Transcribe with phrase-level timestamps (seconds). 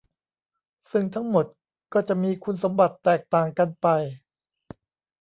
[0.91, 1.45] ซึ่งทั้งหมด
[1.93, 3.87] ก็จะมีคุณสมบัติแตกต่างกันไป